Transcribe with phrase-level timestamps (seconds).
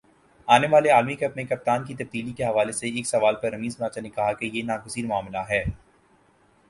[0.47, 3.79] آنے والے عالمی کپ میں کپتان کی تبدیلی کے حوالے سے ایک سوال پر رمیز
[3.81, 5.63] راجہ نے کہا کہ یہ ناگزیر معاملہ ہے